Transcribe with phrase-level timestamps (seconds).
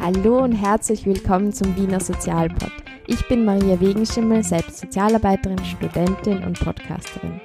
[0.00, 2.72] Hallo und herzlich willkommen zum Wiener Sozialpod.
[3.06, 7.40] Ich bin Maria Wegenschimmel, selbst Sozialarbeiterin, Studentin und Podcasterin.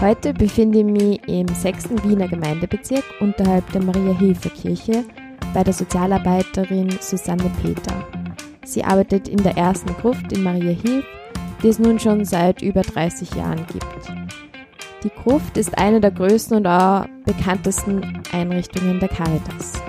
[0.00, 1.90] Heute befinde ich mich im 6.
[2.02, 5.04] Wiener Gemeindebezirk unterhalb der Maria-Hilfe-Kirche
[5.54, 8.04] bei der Sozialarbeiterin Susanne Peter.
[8.64, 11.04] Sie arbeitet in der ersten Gruft in Maria-Hilf,
[11.62, 13.86] die es nun schon seit über 30 Jahren gibt.
[15.04, 19.82] Die Gruft ist eine der größten und auch bekanntesten Einrichtungen der Caritas.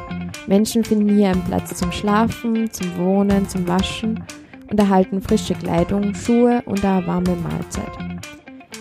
[0.47, 4.23] Menschen finden hier einen Platz zum Schlafen, zum Wohnen, zum Waschen
[4.69, 7.91] und erhalten frische Kleidung, Schuhe und eine warme Mahlzeit.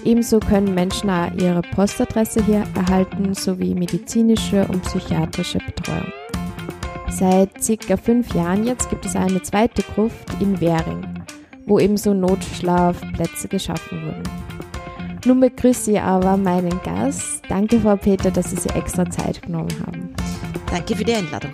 [0.05, 6.13] Ebenso können Menschen auch ihre Postadresse hier erhalten sowie medizinische und psychiatrische Betreuung.
[7.09, 11.22] Seit circa fünf Jahren jetzt gibt es eine zweite Gruft in Währing,
[11.67, 14.23] wo ebenso Notschlafplätze geschaffen wurden.
[15.25, 17.43] Nun begrüße ich aber meinen Gast.
[17.49, 20.15] Danke, Frau Peter, dass Sie sich extra Zeit genommen haben.
[20.71, 21.53] Danke für die Einladung.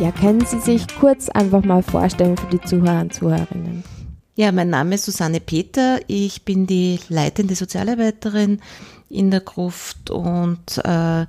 [0.00, 3.84] Ja, können Sie sich kurz einfach mal vorstellen für die Zuhörer und Zuhörerinnen?
[4.34, 5.98] Ja, mein Name ist Susanne Peter.
[6.06, 8.60] Ich bin die leitende Sozialarbeiterin
[9.10, 11.26] in der Gruft und äh,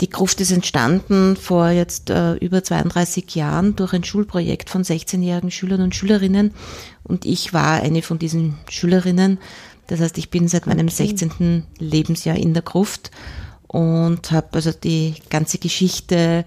[0.00, 5.50] die Gruft ist entstanden vor jetzt äh, über 32 Jahren durch ein Schulprojekt von 16-jährigen
[5.50, 6.54] Schülern und Schülerinnen
[7.02, 9.38] und ich war eine von diesen Schülerinnen.
[9.88, 11.64] Das heißt, ich bin seit meinem 16.
[11.78, 13.10] Lebensjahr in der Gruft
[13.66, 16.44] und habe also die ganze Geschichte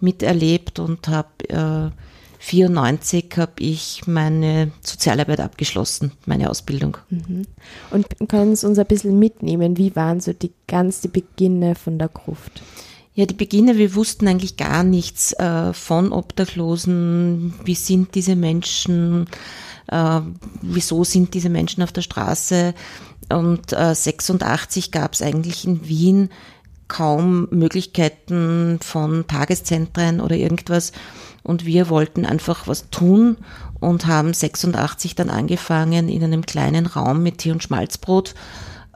[0.00, 1.90] miterlebt und habe äh,
[2.38, 6.96] 94 habe ich meine Sozialarbeit abgeschlossen, meine Ausbildung.
[7.10, 7.42] Mhm.
[7.90, 9.76] Und können Sie uns ein bisschen mitnehmen?
[9.76, 12.62] Wie waren so die ganzen Beginne von der Gruft?
[13.16, 17.54] Ja, die Beginne, wir wussten eigentlich gar nichts äh, von Obdachlosen.
[17.64, 19.24] Wie sind diese Menschen?
[19.86, 20.20] Äh,
[20.60, 22.74] wieso sind diese Menschen auf der Straße?
[23.30, 26.28] Und äh, 86 gab es eigentlich in Wien
[26.88, 30.92] kaum Möglichkeiten von Tageszentren oder irgendwas.
[31.42, 33.38] Und wir wollten einfach was tun
[33.80, 38.34] und haben 86 dann angefangen in einem kleinen Raum mit Tee und Schmalzbrot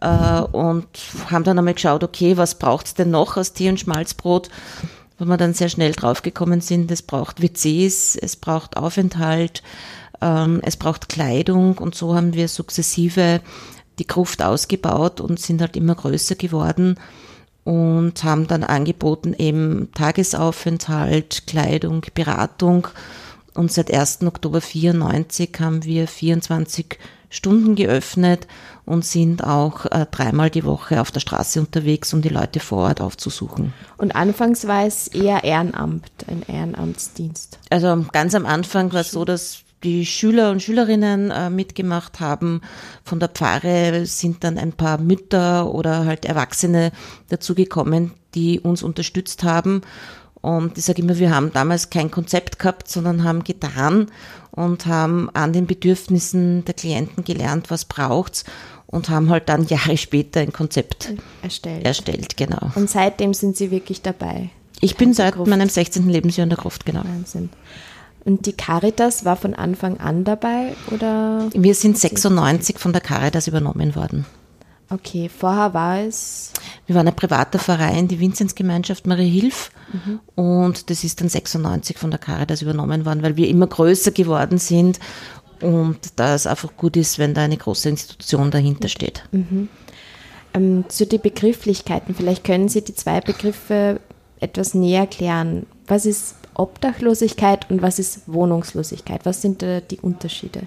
[0.00, 0.86] äh, und
[1.30, 4.50] haben dann einmal geschaut, okay, was braucht's denn noch aus Tee und Schmalzbrot?
[5.18, 9.62] Wo wir dann sehr schnell draufgekommen sind, es braucht WCs, es braucht Aufenthalt,
[10.20, 13.40] ähm, es braucht Kleidung und so haben wir sukzessive
[13.98, 16.98] die Gruft ausgebaut und sind halt immer größer geworden
[17.64, 22.88] und haben dann angeboten eben Tagesaufenthalt, Kleidung, Beratung.
[23.54, 24.22] Und seit 1.
[24.22, 26.98] Oktober 94 haben wir 24
[27.30, 28.46] Stunden geöffnet
[28.84, 32.78] und sind auch äh, dreimal die Woche auf der Straße unterwegs, um die Leute vor
[32.78, 33.72] Ort aufzusuchen.
[33.96, 37.58] Und anfangs war es eher Ehrenamt, ein Ehrenamtsdienst.
[37.70, 42.60] Also ganz am Anfang war es so, dass die Schüler und Schülerinnen äh, mitgemacht haben.
[43.04, 46.92] Von der Pfarre sind dann ein paar Mütter oder halt Erwachsene
[47.28, 49.82] dazugekommen, die uns unterstützt haben.
[50.40, 54.10] Und ich sage immer, wir haben damals kein Konzept gehabt, sondern haben getan
[54.52, 58.44] und haben an den Bedürfnissen der Klienten gelernt, was braucht's
[58.86, 61.12] und haben halt dann Jahre später ein Konzept
[61.42, 61.84] erstellt.
[61.84, 62.70] erstellt genau.
[62.74, 64.50] Und seitdem sind Sie wirklich dabei?
[64.80, 65.50] Ich bin seit Gruft.
[65.50, 66.08] meinem 16.
[66.08, 67.04] Lebensjahr in der Gruft, genau.
[67.04, 67.50] Wahnsinn.
[68.24, 71.48] Und die Caritas war von Anfang an dabei oder?
[71.54, 74.26] Wir sind 96 von der Caritas übernommen worden.
[74.90, 76.52] Okay, vorher war es?
[76.90, 79.70] Wir waren ein privater Verein, die Vinzenzgemeinschaft Marie Hilf.
[79.92, 80.18] Mhm.
[80.34, 84.58] Und das ist dann 96 von der Caritas übernommen worden, weil wir immer größer geworden
[84.58, 84.98] sind
[85.60, 89.22] und da es einfach gut ist, wenn da eine große Institution dahinter steht.
[89.30, 89.68] Mhm.
[90.52, 94.00] Ähm, zu den Begrifflichkeiten, vielleicht können Sie die zwei Begriffe
[94.40, 95.66] etwas näher klären.
[95.86, 99.20] Was ist Obdachlosigkeit und was ist Wohnungslosigkeit?
[99.24, 100.62] Was sind da die Unterschiede?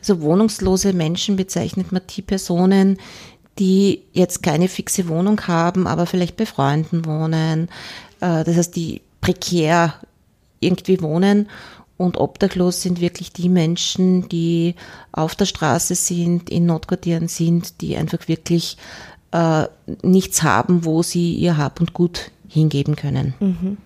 [0.00, 2.98] Also wohnungslose Menschen bezeichnet man die Personen,
[3.58, 7.68] die jetzt keine fixe Wohnung haben, aber vielleicht bei Freunden wohnen.
[8.20, 9.94] Äh, das heißt, die prekär
[10.60, 11.48] irgendwie wohnen.
[11.96, 14.76] Und obdachlos sind wirklich die Menschen, die
[15.10, 18.76] auf der Straße sind, in Notquartieren sind, die einfach wirklich
[19.32, 19.64] äh,
[20.02, 23.34] nichts haben, wo sie ihr Hab und Gut hingeben können.
[23.40, 23.78] Mhm.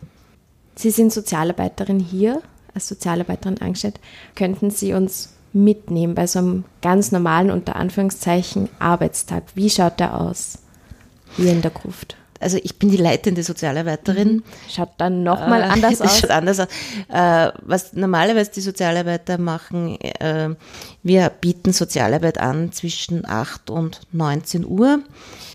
[0.74, 2.42] Sie sind Sozialarbeiterin hier,
[2.74, 3.98] als Sozialarbeiterin angestellt.
[4.34, 9.44] Könnten Sie uns mitnehmen bei so einem ganz normalen, unter Anführungszeichen, Arbeitstag?
[9.54, 10.58] Wie schaut der aus
[11.36, 12.16] hier in der Gruft?
[12.42, 14.36] Also ich bin die leitende Sozialarbeiterin.
[14.36, 14.42] Mhm.
[14.68, 16.18] Schaut dann nochmal äh, anders aus?
[16.18, 16.66] Schaut anders aus.
[17.08, 20.50] Äh, was normalerweise die Sozialarbeiter machen, äh,
[21.02, 25.00] wir bieten Sozialarbeit an zwischen 8 und 19 Uhr.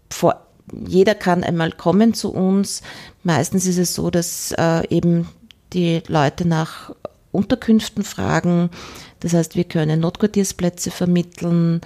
[0.09, 0.41] Vor
[0.85, 2.81] jeder kann einmal kommen zu uns.
[3.23, 5.29] Meistens ist es so, dass äh, eben
[5.73, 6.91] die Leute nach
[7.31, 8.69] Unterkünften fragen.
[9.19, 11.81] Das heißt, wir können Notquartiersplätze vermitteln.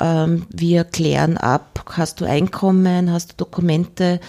[0.00, 4.20] Ähm, wir klären ab, hast du Einkommen, hast du Dokumente.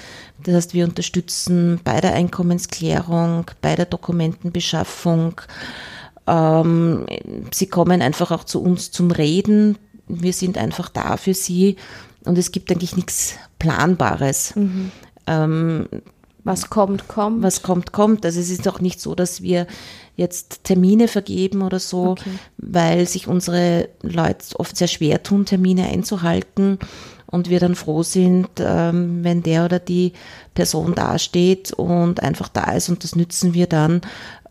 [0.43, 5.41] Das heißt, wir unterstützen bei der Einkommensklärung, bei der Dokumentenbeschaffung.
[6.27, 7.05] Ähm,
[7.51, 9.77] sie kommen einfach auch zu uns zum Reden.
[10.07, 11.77] Wir sind einfach da für sie
[12.25, 14.55] und es gibt eigentlich nichts Planbares.
[14.55, 14.91] Mhm.
[15.27, 15.87] Ähm,
[16.43, 17.41] was kommt, kommt.
[17.41, 18.25] Was kommt, kommt.
[18.25, 19.65] Also es ist auch nicht so, dass wir
[20.15, 22.29] jetzt Termine vergeben oder so, okay.
[22.57, 26.79] weil sich unsere Leute oft sehr schwer tun, Termine einzuhalten
[27.27, 30.13] und wir dann froh sind, ähm, wenn der oder die
[30.53, 34.01] Person dasteht und einfach da ist und das nützen wir dann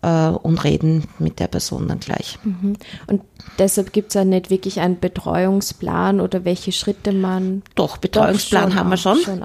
[0.03, 2.39] äh, und reden mit der Person dann gleich.
[2.45, 2.75] Mhm.
[3.07, 3.23] Und
[3.59, 7.63] deshalb gibt es ja nicht wirklich einen Betreuungsplan oder welche Schritte man.
[7.75, 9.19] Doch, Betreuungsplan Doch, haben wir schon.
[9.19, 9.43] schon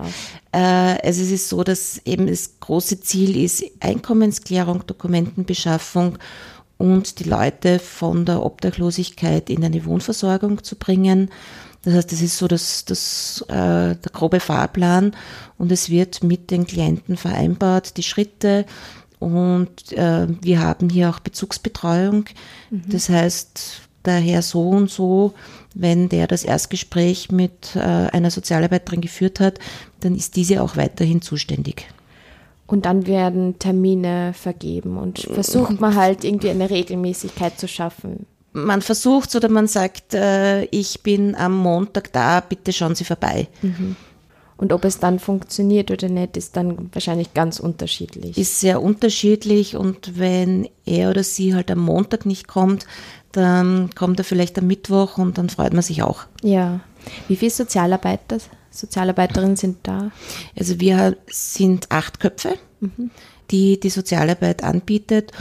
[0.57, 6.17] also es ist so, dass eben das große Ziel ist Einkommensklärung, Dokumentenbeschaffung
[6.77, 11.29] und die Leute von der Obdachlosigkeit in eine Wohnversorgung zu bringen.
[11.83, 15.15] Das heißt, das ist so das, das, äh, der grobe Fahrplan
[15.57, 18.65] und es wird mit den Klienten vereinbart, die Schritte,
[19.19, 22.25] und äh, wir haben hier auch Bezugsbetreuung.
[22.69, 22.83] Mhm.
[22.87, 25.33] Das heißt, der Herr so und so,
[25.75, 29.59] wenn der das Erstgespräch mit äh, einer Sozialarbeiterin geführt hat,
[29.99, 31.87] dann ist diese auch weiterhin zuständig.
[32.67, 38.27] Und dann werden Termine vergeben und versucht man halt irgendwie eine Regelmäßigkeit zu schaffen.
[38.53, 43.47] Man versucht oder man sagt, äh, ich bin am Montag da, bitte schauen Sie vorbei.
[43.61, 43.95] Mhm.
[44.59, 48.37] Und ob es dann funktioniert oder nicht, ist dann wahrscheinlich ganz unterschiedlich.
[48.37, 52.85] Ist sehr unterschiedlich und wenn er oder sie halt am Montag nicht kommt,
[53.31, 56.25] dann kommt er vielleicht am Mittwoch und dann freut man sich auch.
[56.41, 56.79] Ja.
[57.27, 58.37] Wie viele Sozialarbeiter,
[58.71, 60.11] Sozialarbeiterinnen sind da?
[60.57, 63.11] Also wir sind acht Köpfe, mhm.
[63.51, 65.31] die die Sozialarbeit anbietet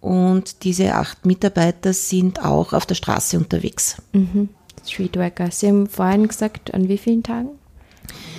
[0.00, 3.96] und diese acht Mitarbeiter sind auch auf der Straße unterwegs.
[4.12, 4.50] Mhm.
[4.86, 5.50] Streetworker.
[5.50, 7.50] Sie haben vorhin gesagt, an wie vielen Tagen?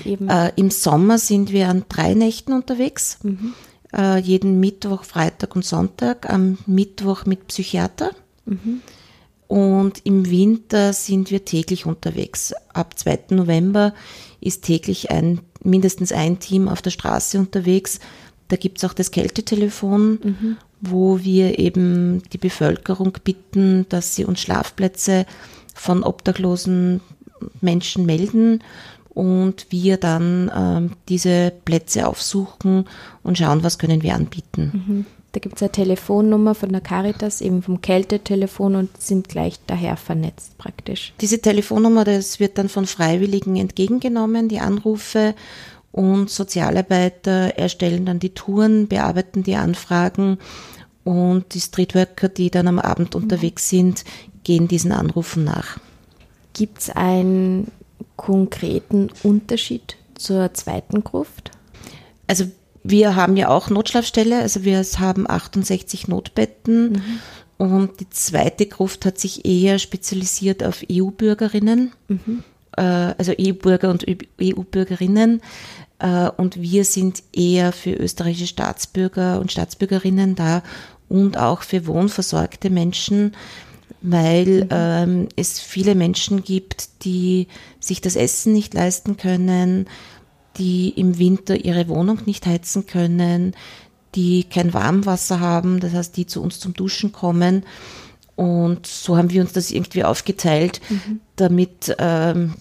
[0.06, 3.18] Äh, Im Sommer sind wir an drei Nächten unterwegs.
[3.24, 3.54] Mhm.
[3.94, 6.30] Äh, jeden Mittwoch, Freitag und Sonntag.
[6.30, 8.12] Am Mittwoch mit Psychiater.
[8.46, 8.82] Mhm.
[9.50, 12.54] Und im Winter sind wir täglich unterwegs.
[12.72, 13.32] Ab 2.
[13.32, 13.96] November
[14.40, 18.00] ist täglich ein, mindestens ein Team auf der Straße unterwegs.
[18.48, 20.58] Da gibt es auch das Kältetelefon, mhm.
[20.82, 25.26] wo wir eben die Bevölkerung bitten, dass sie uns Schlafplätze
[25.74, 27.02] von obdachlosen
[27.60, 28.64] Menschen melden
[29.10, 32.86] und wir dann ähm, diese Plätze aufsuchen
[33.24, 34.86] und schauen, was können wir anbieten.
[34.88, 35.06] Mhm.
[35.32, 39.96] Da gibt es eine Telefonnummer von der Caritas, eben vom Kältetelefon und sind gleich daher
[39.96, 41.14] vernetzt praktisch.
[41.22, 45.36] Diese Telefonnummer, das wird dann von Freiwilligen entgegengenommen, die Anrufe
[45.92, 50.40] und Sozialarbeiter erstellen dann die Touren, bearbeiten die Anfragen
[51.04, 53.24] und die Streetworker, die dann am Abend mhm.
[53.24, 54.04] unterwegs sind,
[54.44, 55.80] gehen diesen Anrufen nach.
[56.54, 57.68] Gibt es ein
[58.16, 61.52] konkreten Unterschied zur zweiten Gruft?
[62.28, 62.46] Also
[62.84, 67.20] wir haben ja auch Notschlafstelle, also wir haben 68 Notbetten mhm.
[67.58, 72.44] und die zweite Gruft hat sich eher spezialisiert auf EU-Bürgerinnen, mhm.
[72.78, 74.06] äh, also EU-Bürger und
[74.42, 75.42] EU-Bürgerinnen
[76.00, 80.64] äh, und wir sind eher für österreichische Staatsbürger und Staatsbürgerinnen da
[81.10, 83.34] und auch für wohnversorgte Menschen
[84.02, 84.70] weil mhm.
[84.72, 87.48] ähm, es viele Menschen gibt, die
[87.80, 89.88] sich das Essen nicht leisten können,
[90.60, 93.56] die im Winter ihre Wohnung nicht heizen können,
[94.16, 97.64] die kein Warmwasser haben, das heißt, die zu uns zum Duschen kommen.
[98.36, 101.20] Und so haben wir uns das irgendwie aufgeteilt, mhm.
[101.36, 102.54] damit ähm,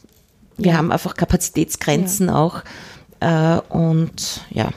[0.56, 0.78] wir ja.
[0.78, 2.34] haben einfach Kapazitätsgrenzen ja.
[2.34, 2.62] auch.
[3.20, 4.70] Äh, und ja.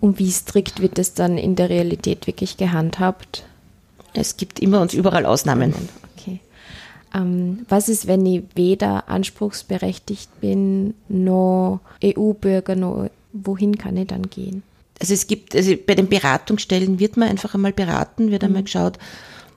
[0.00, 3.44] Und wie strikt wird es dann in der Realität wirklich gehandhabt?
[4.12, 5.74] Es gibt immer und überall Ausnahmen.
[7.14, 14.28] Ähm, was ist, wenn ich weder anspruchsberechtigt bin, noch EU-Bürger, noch wohin kann ich dann
[14.28, 14.62] gehen?
[15.00, 18.48] Also es gibt, also bei den Beratungsstellen wird man einfach einmal beraten, wird mhm.
[18.48, 18.98] einmal geschaut,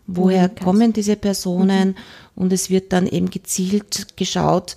[0.07, 1.95] woher kommen diese Personen mhm.
[2.35, 4.75] und es wird dann eben gezielt geschaut,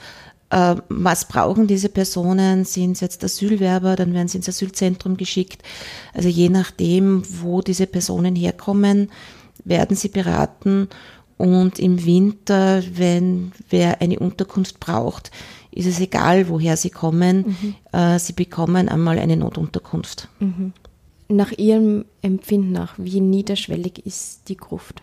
[0.50, 2.64] äh, was brauchen diese Personen?
[2.64, 3.96] Sind es jetzt Asylwerber?
[3.96, 5.62] Dann werden sie ins Asylzentrum geschickt.
[6.12, 9.10] Also je nachdem, wo diese Personen herkommen,
[9.64, 10.88] werden sie beraten
[11.40, 15.30] und im Winter, wenn wer eine Unterkunft braucht,
[15.70, 17.56] ist es egal, woher sie kommen.
[17.58, 17.98] Mhm.
[17.98, 20.28] Äh, sie bekommen einmal eine Notunterkunft.
[20.38, 20.74] Mhm.
[21.28, 25.02] Nach Ihrem Empfinden nach, wie niederschwellig ist die Gruft?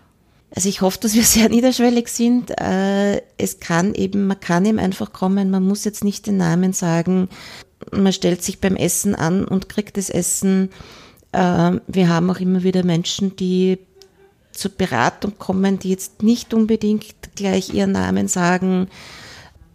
[0.54, 2.52] Also ich hoffe, dass wir sehr niederschwellig sind.
[2.62, 5.50] Äh, es kann eben, man kann eben einfach kommen.
[5.50, 7.30] Man muss jetzt nicht den Namen sagen.
[7.92, 10.70] Man stellt sich beim Essen an und kriegt das Essen.
[11.32, 13.80] Äh, wir haben auch immer wieder Menschen, die
[14.58, 18.88] zur Beratung kommen, die jetzt nicht unbedingt gleich ihren Namen sagen.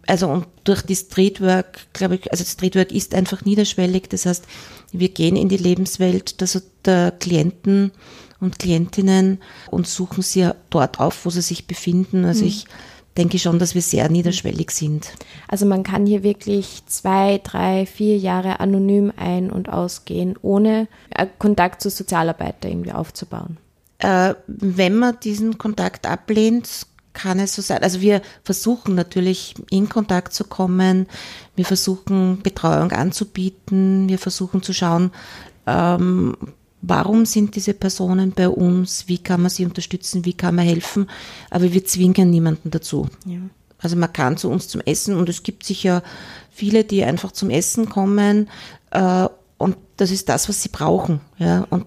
[0.05, 4.09] also und durch die Streetwork, glaube ich, also Streetwork ist einfach niederschwellig.
[4.09, 4.45] Das heißt,
[4.91, 6.35] wir gehen in die Lebenswelt
[6.85, 7.91] der Klienten
[8.39, 9.39] und Klientinnen
[9.71, 12.25] und suchen sie dort auf, wo sie sich befinden.
[12.25, 12.49] Also mhm.
[12.49, 12.65] ich
[13.17, 15.13] denke schon, dass wir sehr niederschwellig sind.
[15.47, 21.27] Also man kann hier wirklich zwei, drei, vier Jahre anonym ein- und ausgehen, ohne äh,
[21.39, 23.57] Kontakt zu Sozialarbeiter irgendwie aufzubauen.
[24.03, 27.81] Äh, wenn man diesen Kontakt ablehnt, kann es so sein.
[27.83, 31.07] Also wir versuchen natürlich in Kontakt zu kommen,
[31.55, 35.11] wir versuchen Betreuung anzubieten, wir versuchen zu schauen,
[35.67, 36.35] ähm,
[36.81, 41.09] warum sind diese Personen bei uns, wie kann man sie unterstützen, wie kann man helfen,
[41.49, 43.07] aber wir zwingen niemanden dazu.
[43.25, 43.39] Ja.
[43.77, 46.03] Also man kann zu uns zum Essen und es gibt sicher
[46.51, 48.49] viele, die einfach zum Essen kommen
[48.91, 51.21] äh, und das ist das, was sie brauchen.
[51.37, 51.85] Ja, und,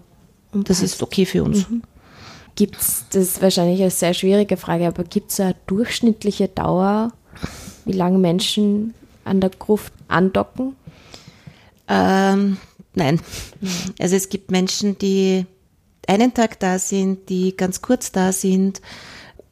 [0.52, 1.68] und das ist okay für uns.
[1.68, 1.82] Mhm.
[2.56, 7.12] Gibt es, das ist wahrscheinlich eine sehr schwierige Frage, aber gibt es eine durchschnittliche Dauer,
[7.84, 8.94] wie lange Menschen
[9.24, 10.74] an der Gruft andocken?
[11.86, 12.56] Ähm,
[12.94, 13.20] nein.
[14.00, 15.44] Also es gibt Menschen, die
[16.06, 18.80] einen Tag da sind, die ganz kurz da sind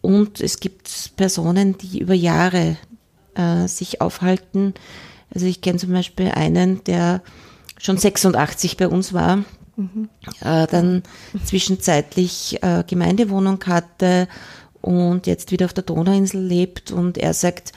[0.01, 2.79] und es gibt Personen, die über Jahre
[3.35, 4.73] äh, sich aufhalten.
[5.33, 7.23] Also ich kenne zum Beispiel einen, der
[7.79, 9.45] schon 86 bei uns war
[9.77, 10.09] mhm.
[10.41, 11.03] äh, dann
[11.45, 14.29] zwischenzeitlich äh, Gemeindewohnung hatte
[14.81, 17.73] und jetzt wieder auf der Donauinsel lebt und er sagt,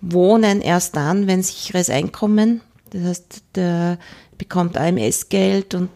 [0.00, 2.60] wohnen erst dann, wenn sicheres Einkommen.
[2.90, 3.98] Das heißt, der
[4.38, 5.90] bekommt AMS-Geld und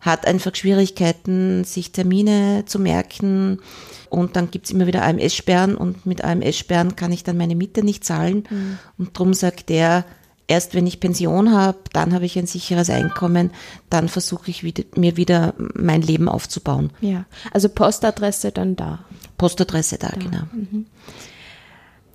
[0.00, 3.60] hat einfach Schwierigkeiten, sich Termine zu merken.
[4.08, 8.04] Und dann gibt's immer wieder AMS-Sperren und mit AMS-Sperren kann ich dann meine Miete nicht
[8.04, 8.44] zahlen.
[8.48, 8.78] Mhm.
[8.98, 10.04] Und drum sagt er,
[10.50, 13.50] erst wenn ich Pension habe, dann habe ich ein sicheres Einkommen,
[13.88, 16.90] dann versuche ich wieder, mir wieder mein Leben aufzubauen.
[17.00, 19.04] Ja, also Postadresse dann da.
[19.38, 20.16] Postadresse da, da.
[20.16, 20.42] genau.
[20.52, 20.86] Mhm.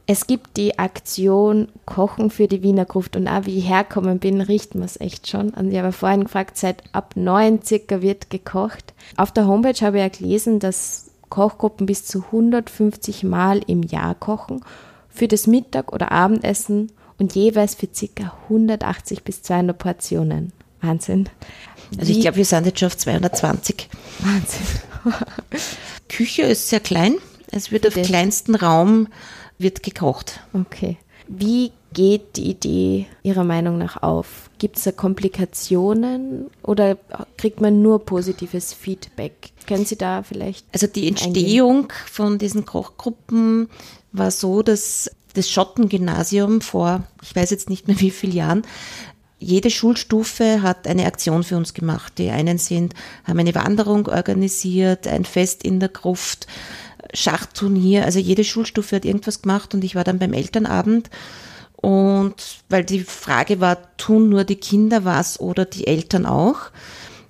[0.08, 4.42] Es gibt die Aktion Kochen für die Wiener Gruft und auch wie ich herkommen bin,
[4.42, 5.50] riecht man es echt schon.
[5.50, 8.94] Und ich habe vorhin gefragt, seit ab neun circa wird gekocht.
[9.18, 14.14] Auf der Homepage habe ich ja gelesen, dass Kochgruppen bis zu 150 Mal im Jahr
[14.14, 14.62] kochen
[15.10, 18.34] für das Mittag- oder Abendessen und jeweils für ca.
[18.44, 20.52] 180 bis 200 Portionen.
[20.82, 21.30] Wahnsinn.
[21.98, 23.90] Also ich glaube, wir sind jetzt schon auf 220.
[24.20, 24.68] Wahnsinn.
[26.10, 27.16] Küche ist sehr klein.
[27.52, 29.08] Es wird auf kleinsten Raum
[29.58, 30.42] wird gekocht.
[30.54, 30.98] Okay.
[31.28, 34.50] Wie geht die Idee Ihrer Meinung nach auf?
[34.60, 36.98] Gibt es da Komplikationen oder
[37.38, 39.52] kriegt man nur positives Feedback?
[39.66, 40.66] Können Sie da vielleicht?
[40.74, 41.94] Also die Entstehung eingehen?
[42.12, 43.70] von diesen Kochgruppen
[44.12, 48.62] war so, dass das Schottengymnasium vor, ich weiß jetzt nicht mehr wie vielen Jahren,
[49.38, 52.14] jede Schulstufe hat eine Aktion für uns gemacht.
[52.18, 52.94] Die einen sind,
[53.26, 56.48] haben eine Wanderung organisiert, ein Fest in der Gruft,
[57.14, 61.10] Schachturnier, also jede Schulstufe hat irgendwas gemacht und ich war dann beim Elternabend
[61.86, 62.36] und
[62.68, 66.72] weil die Frage war, tun nur die Kinder was oder die Eltern auch?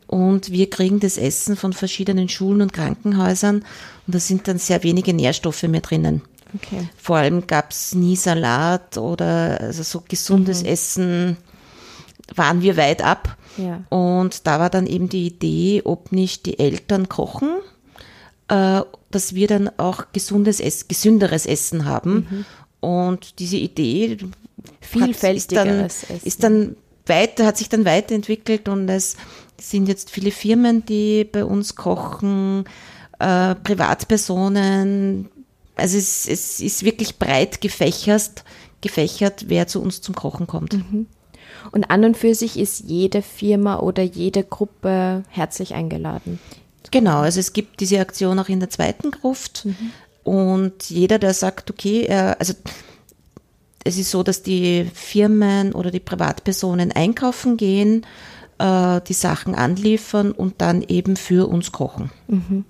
[0.08, 3.66] Und wir kriegen das Essen von verschiedenen Schulen und Krankenhäusern
[4.08, 6.22] und da sind dann sehr wenige Nährstoffe mehr drinnen.
[6.54, 6.88] Okay.
[6.98, 10.70] Vor allem gab es nie Salat oder also so gesundes mhm.
[10.70, 11.38] Essen
[12.36, 13.38] waren wir weit ab.
[13.58, 13.84] Ja.
[13.90, 17.50] Und da war dann eben die Idee, ob nicht die Eltern kochen,
[18.50, 22.28] äh, dass wir dann auch gesundes Ess gesünderes Essen haben.
[22.30, 22.46] Mhm.
[22.82, 24.18] Und diese Idee
[24.82, 26.76] vielfältigeres ist dann, ist dann
[27.06, 29.16] weiter, hat sich dann weiterentwickelt und es
[29.60, 32.66] sind jetzt viele Firmen, die bei uns kochen,
[33.20, 35.30] äh, Privatpersonen,
[35.76, 38.44] also es, es ist wirklich breit gefächert,
[38.82, 40.74] gefächert, wer zu uns zum Kochen kommt.
[40.74, 41.08] Mhm.
[41.72, 46.40] Und an und für sich ist jede Firma oder jede Gruppe herzlich eingeladen.
[46.92, 49.66] Genau, also es gibt diese Aktion auch in der zweiten Gruft.
[49.66, 49.92] Mhm.
[50.24, 52.54] Und jeder, der sagt, okay, er, also
[53.84, 58.06] es ist so, dass die Firmen oder die Privatpersonen einkaufen gehen,
[58.58, 62.12] äh, die Sachen anliefern und dann eben für uns kochen.
[62.28, 62.66] Mhm.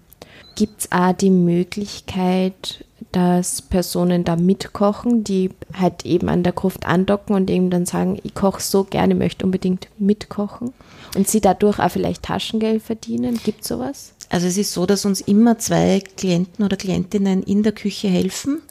[0.55, 6.85] Gibt es auch die Möglichkeit, dass Personen da mitkochen, die halt eben an der Gruft
[6.85, 10.73] andocken und eben dann sagen, ich koche so gerne, möchte unbedingt mitkochen
[11.15, 13.39] und sie dadurch auch vielleicht Taschengeld verdienen?
[13.43, 14.13] Gibt es sowas?
[14.29, 18.61] Also es ist so, dass uns immer zwei Klienten oder Klientinnen in der Küche helfen.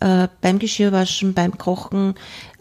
[0.00, 2.14] Äh, beim Geschirrwaschen, beim Kochen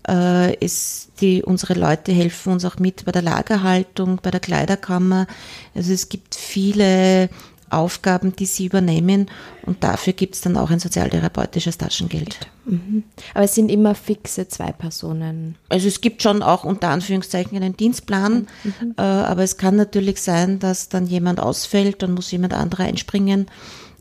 [0.08, 5.28] äh, ist die, unsere Leute helfen uns auch mit bei der Lagerhaltung, bei der Kleiderkammer.
[5.74, 7.30] Also es gibt viele
[7.76, 9.28] Aufgaben, die sie übernehmen
[9.64, 12.38] und dafür gibt es dann auch ein sozialtherapeutisches Taschengeld.
[12.66, 13.04] Mhm.
[13.34, 15.56] Aber es sind immer fixe zwei Personen.
[15.70, 18.94] Also es gibt schon auch unter Anführungszeichen einen Dienstplan, mhm.
[18.98, 23.48] äh, aber es kann natürlich sein, dass dann jemand ausfällt, dann muss jemand anderer einspringen.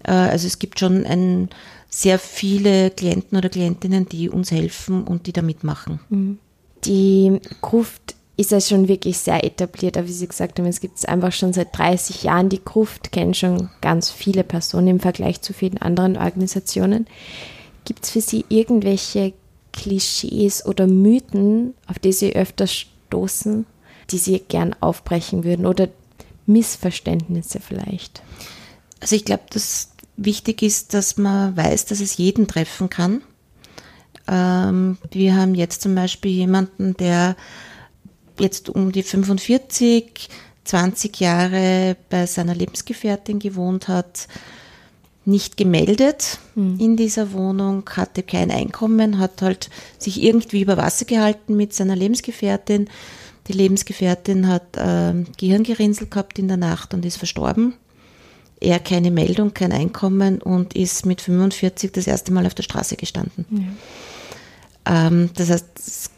[0.04, 1.50] Äh, also es gibt schon ein
[1.88, 6.00] sehr viele Klienten oder Klientinnen, die uns helfen und die da mitmachen.
[6.08, 6.38] Mhm.
[6.84, 10.98] Die Gruft ist ja schon wirklich sehr etabliert, aber wie Sie gesagt haben, es gibt
[10.98, 12.48] es einfach schon seit 30 Jahren.
[12.48, 17.06] Die Gruft kennen schon ganz viele Personen im Vergleich zu vielen anderen Organisationen.
[17.84, 19.34] Gibt es für Sie irgendwelche
[19.72, 23.66] Klischees oder Mythen, auf die Sie öfter stoßen,
[24.10, 25.88] die Sie gern aufbrechen würden oder
[26.46, 28.22] Missverständnisse vielleicht?
[29.00, 33.22] Also ich glaube, dass wichtig ist, dass man weiß, dass es jeden treffen kann.
[34.28, 37.36] Ähm, wir haben jetzt zum Beispiel jemanden, der
[38.38, 40.28] jetzt um die 45,
[40.64, 44.28] 20 Jahre bei seiner Lebensgefährtin gewohnt hat,
[45.26, 46.78] nicht gemeldet mhm.
[46.78, 51.96] in dieser Wohnung, hatte kein Einkommen, hat halt sich irgendwie über Wasser gehalten mit seiner
[51.96, 52.88] Lebensgefährtin.
[53.48, 57.74] Die Lebensgefährtin hat äh, Gehirngerinnsel gehabt in der Nacht und ist verstorben.
[58.60, 62.96] Er keine Meldung, kein Einkommen und ist mit 45 das erste Mal auf der Straße
[62.96, 63.76] gestanden.
[64.86, 65.06] Ja.
[65.08, 66.10] Ähm, das heißt,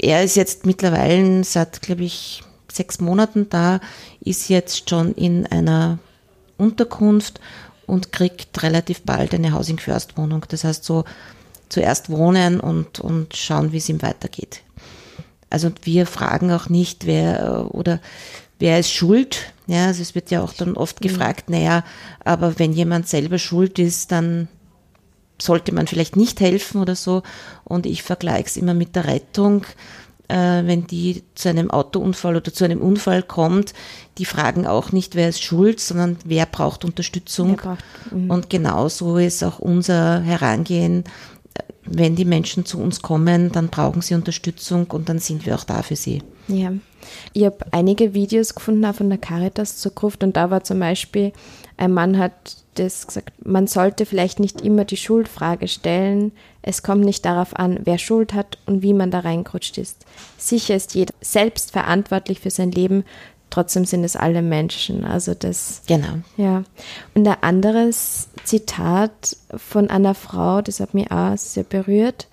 [0.00, 3.80] er ist jetzt mittlerweile seit, glaube ich, sechs Monaten da,
[4.20, 5.98] ist jetzt schon in einer
[6.56, 7.40] Unterkunft
[7.86, 10.44] und kriegt relativ bald eine Housing-First-Wohnung.
[10.48, 11.04] Das heißt so,
[11.68, 14.62] zuerst wohnen und, und schauen, wie es ihm weitergeht.
[15.50, 18.00] Also wir fragen auch nicht, wer oder
[18.58, 19.52] wer ist schuld.
[19.66, 21.84] Ja, also es wird ja auch dann oft gefragt, naja,
[22.24, 24.48] aber wenn jemand selber schuld ist, dann
[25.40, 27.22] sollte man vielleicht nicht helfen oder so.
[27.64, 29.64] Und ich vergleiche es immer mit der Rettung
[30.28, 33.72] äh, wenn die zu einem Autounfall oder zu einem Unfall kommt,
[34.18, 37.56] die fragen auch nicht, wer ist schuld, sondern wer braucht Unterstützung.
[37.56, 38.30] Wer braucht, mhm.
[38.30, 41.04] und genauso ist auch unser Herangehen.
[41.90, 45.64] Wenn die Menschen zu uns kommen, dann brauchen sie Unterstützung und dann sind wir auch
[45.64, 46.22] da für sie.
[46.46, 46.72] Ja.
[47.32, 50.80] Ich habe einige Videos gefunden auch von der Caritas zur Gruft und da war zum
[50.80, 51.32] Beispiel,
[51.78, 56.32] ein Mann hat das gesagt, man sollte vielleicht nicht immer die Schuldfrage stellen.
[56.62, 60.04] Es kommt nicht darauf an, wer Schuld hat und wie man da reingerutscht ist.
[60.36, 63.04] Sicher ist jeder selbst verantwortlich für sein Leben,
[63.50, 65.04] trotzdem sind es alle Menschen.
[65.04, 65.82] Also das.
[65.86, 66.18] Genau.
[66.36, 66.64] Ja.
[67.14, 72.28] Und ein anderes Zitat von einer Frau, das hat mich auch sehr berührt.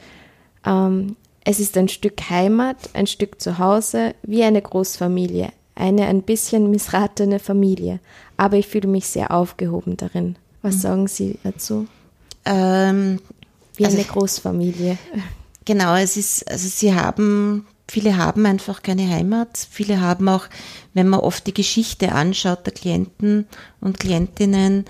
[0.65, 6.71] Ähm, es ist ein Stück Heimat, ein Stück Zuhause, wie eine Großfamilie, eine ein bisschen
[6.71, 7.99] missratene Familie,
[8.37, 10.37] aber ich fühle mich sehr aufgehoben darin.
[10.61, 10.79] Was mhm.
[10.79, 11.87] sagen Sie dazu?
[12.45, 13.19] Ähm,
[13.75, 14.97] Wie also, eine Großfamilie.
[15.65, 19.67] Genau, es ist, also Sie haben, viele haben einfach keine Heimat.
[19.69, 20.45] Viele haben auch,
[20.93, 23.47] wenn man oft die Geschichte anschaut der Klienten
[23.81, 24.85] und Klientinnen,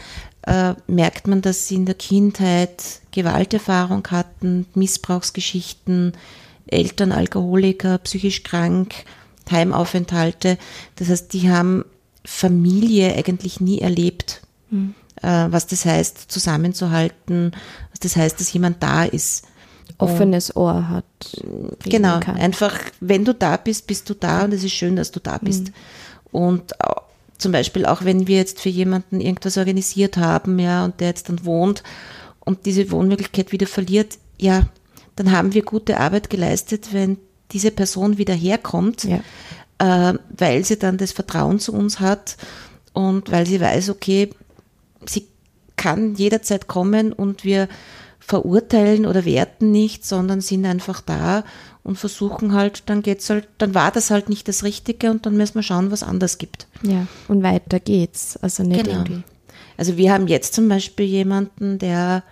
[0.46, 6.14] äh, merkt man, dass sie in der Kindheit Gewalterfahrung hatten, Missbrauchsgeschichten,
[6.68, 8.94] Eltern Alkoholiker, psychisch krank,
[9.52, 10.58] Heimaufenthalte.
[10.96, 11.86] Das heißt, die haben
[12.24, 14.42] Familie eigentlich nie erlebt.
[14.70, 14.96] Mhm.
[15.22, 17.52] Äh, was das heißt, zusammenzuhalten,
[17.92, 19.46] was das heißt, dass jemand da ist.
[19.98, 21.06] Offenes Ohr hat.
[21.84, 22.36] Genau, kann.
[22.36, 25.38] einfach, wenn du da bist, bist du da und es ist schön, dass du da
[25.38, 25.68] bist.
[25.68, 25.74] Mhm.
[26.32, 26.74] Und
[27.38, 31.30] zum Beispiel auch, wenn wir jetzt für jemanden irgendwas organisiert haben, ja, und der jetzt
[31.30, 31.84] dann wohnt
[32.40, 34.64] und diese Wohnmöglichkeit wieder verliert, ja,
[35.16, 37.18] dann haben wir gute Arbeit geleistet, wenn
[37.52, 40.10] diese Person wieder herkommt, ja.
[40.10, 42.38] äh, weil sie dann das Vertrauen zu uns hat
[42.94, 44.30] und weil sie weiß, okay,
[45.06, 45.28] sie
[45.76, 47.68] kann jederzeit kommen und wir
[48.20, 51.44] verurteilen oder werten nicht, sondern sind einfach da
[51.84, 55.38] und versuchen halt, dann geht's halt, dann war das halt nicht das Richtige und dann
[55.38, 56.66] müssen wir schauen, was anders gibt.
[56.82, 58.38] Ja, und weiter geht's.
[58.38, 58.98] Also nicht genau.
[58.98, 59.24] irgendwie.
[59.78, 62.24] Also wir haben jetzt zum Beispiel jemanden, der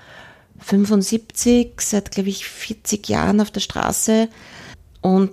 [0.59, 4.29] 75, seit glaube ich 40 Jahren auf der Straße
[5.03, 5.29] und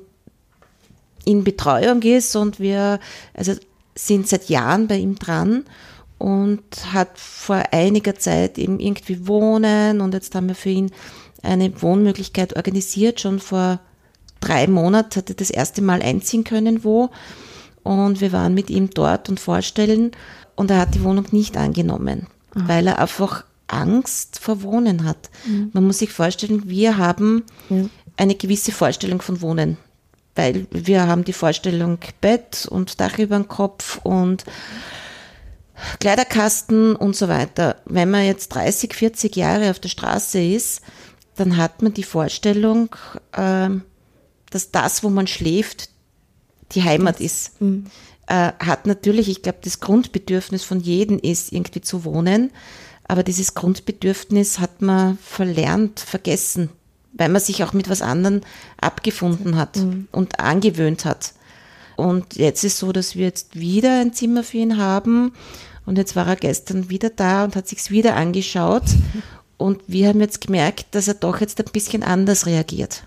[1.25, 2.99] in Betreuung ist und wir
[3.35, 3.55] also
[3.95, 5.65] sind seit Jahren bei ihm dran
[6.19, 10.91] und hat vor einiger Zeit eben irgendwie wohnen und jetzt haben wir für ihn
[11.43, 13.21] eine Wohnmöglichkeit organisiert.
[13.21, 13.81] Schon vor
[14.41, 17.11] drei Monaten hat er das erste Mal einziehen können wo
[17.83, 20.13] und wir waren mit ihm dort und vorstellen
[20.57, 22.69] und er hat die Wohnung nicht angenommen, mhm.
[22.69, 25.31] weil er einfach Angst vor Wohnen hat.
[25.47, 25.71] Mhm.
[25.73, 27.85] Man muss sich vorstellen, wir haben ja.
[28.21, 29.79] Eine gewisse Vorstellung von Wohnen,
[30.35, 34.45] weil wir haben die Vorstellung Bett und Dach über dem Kopf und
[36.01, 37.81] Kleiderkasten und so weiter.
[37.87, 40.83] Wenn man jetzt 30, 40 Jahre auf der Straße ist,
[41.37, 42.95] dann hat man die Vorstellung,
[43.35, 43.85] ähm,
[44.51, 45.89] dass das, wo man schläft,
[46.73, 47.61] die Heimat ist.
[47.63, 47.87] Mhm.
[48.29, 52.53] Hat natürlich, ich glaube, das Grundbedürfnis von jedem ist, irgendwie zu wohnen.
[53.03, 56.71] Aber dieses Grundbedürfnis hat man verlernt, vergessen,
[57.13, 58.41] weil man sich auch mit was anderem
[58.81, 60.09] abgefunden hat mhm.
[60.13, 61.35] und angewöhnt hat.
[61.97, 65.33] Und jetzt ist so, dass wir jetzt wieder ein Zimmer für ihn haben.
[65.85, 68.85] Und jetzt war er gestern wieder da und hat sich's wieder angeschaut.
[69.57, 73.05] Und wir haben jetzt gemerkt, dass er doch jetzt ein bisschen anders reagiert.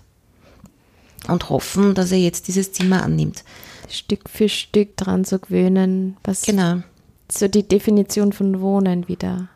[1.26, 3.42] Und hoffen, dass er jetzt dieses Zimmer annimmt.
[3.90, 6.82] Stück für Stück dran zu gewöhnen, was Genau.
[7.28, 9.48] so die Definition von Wohnen wieder.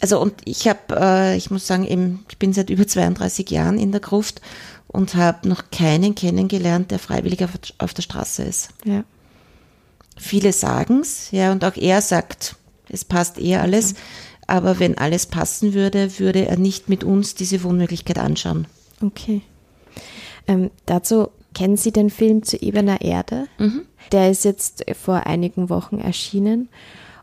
[0.00, 3.78] Also und ich habe, äh, ich muss sagen, eben, ich bin seit über 32 Jahren
[3.78, 4.40] in der Gruft
[4.88, 8.70] und habe noch keinen kennengelernt, der freiwillig auf, auf der Straße ist.
[8.84, 9.04] Ja.
[10.16, 12.56] Viele sagen's, ja, und auch er sagt,
[12.88, 13.94] es passt eh alles.
[14.46, 18.66] Aber wenn alles passen würde, würde er nicht mit uns diese Wohnmöglichkeit anschauen.
[19.02, 19.42] Okay.
[20.46, 23.48] Ähm, dazu kennen Sie den Film Zu ebener Erde?
[24.12, 26.68] Der ist jetzt vor einigen Wochen erschienen.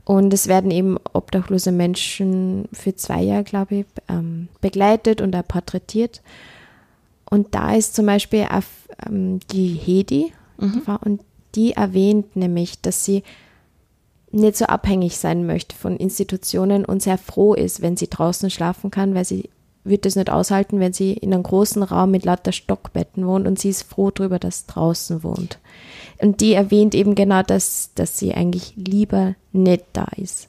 [0.06, 5.48] Und es werden eben obdachlose Menschen für zwei Jahre, glaube ich, ähm, begleitet und auch
[5.48, 6.22] porträtiert.
[7.30, 8.64] Und da ist zum Beispiel auch,
[9.06, 10.34] ähm, die Hedi
[11.04, 11.22] und
[11.56, 13.24] die erwähnt nämlich, dass sie
[14.32, 18.92] nicht so abhängig sein möchte von Institutionen und sehr froh ist, wenn sie draußen schlafen
[18.92, 19.50] kann, weil sie
[19.84, 23.60] wird es nicht aushalten, wenn sie in einem großen Raum mit lauter Stockbetten wohnt und
[23.60, 25.60] sie ist froh darüber, dass draußen wohnt.
[26.20, 30.48] Und die erwähnt eben genau das, dass sie eigentlich lieber nicht da ist.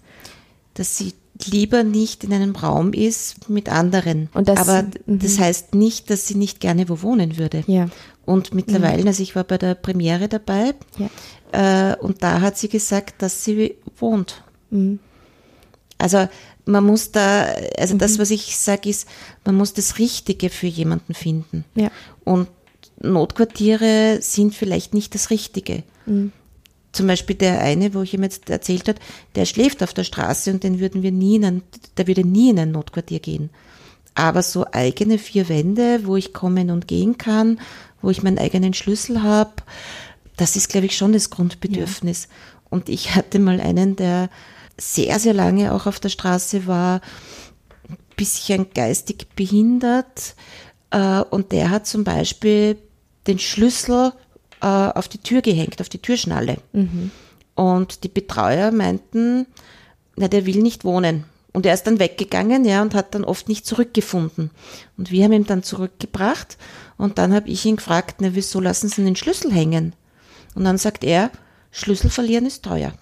[0.75, 1.15] Dass sie
[1.47, 4.29] lieber nicht in einem Raum ist mit anderen.
[4.35, 5.19] Das- Aber mhm.
[5.19, 7.65] das heißt nicht, dass sie nicht gerne wo wohnen würde.
[7.67, 7.89] Ja.
[8.25, 10.75] Und mittlerweile, also ich war bei der Premiere dabei
[11.53, 11.91] Ja.
[11.93, 14.43] äh, und da hat sie gesagt, dass sie wohnt.
[14.71, 15.01] Mhm.
[15.99, 16.29] Also
[16.67, 17.47] man muss da,
[17.79, 19.09] also das, was ich sage, ist,
[19.45, 21.65] man muss das Richtige für jemanden finden.
[21.75, 21.91] Ja.
[22.25, 22.49] Und
[23.01, 25.83] Notquartiere sind vielleicht nicht das Richtige.
[26.93, 29.01] Zum Beispiel der eine, wo ich ihm jetzt erzählt hat,
[29.35, 31.63] der schläft auf der Straße und den würden wir nie in ein,
[31.97, 33.51] der würde nie in ein Notquartier gehen.
[34.15, 37.59] Aber so eigene vier Wände, wo ich kommen und gehen kann,
[38.01, 39.55] wo ich meinen eigenen Schlüssel habe,
[40.37, 42.29] das ist, glaube ich, schon das Grundbedürfnis.
[42.71, 44.31] Und ich hatte mal einen, der
[44.79, 47.01] sehr, sehr lange auch auf der Straße war,
[47.89, 50.35] ein bisschen geistig behindert.
[50.91, 52.79] Äh, und der hat zum Beispiel
[53.27, 54.13] den Schlüssel
[54.61, 56.59] äh, auf die Tür gehängt, auf die Türschnalle.
[57.55, 59.47] Und die Betreuer meinten,
[60.17, 61.25] na, der will nicht wohnen.
[61.53, 64.51] Und er ist dann weggegangen, ja, und hat dann oft nicht zurückgefunden.
[64.97, 66.59] Und wir haben ihn dann zurückgebracht
[66.97, 69.95] und dann habe ich ihn gefragt, na, wieso lassen Sie den Schlüssel hängen?
[70.57, 71.31] Und dann sagt er,
[71.71, 72.93] Schlüssel verlieren ist teuer.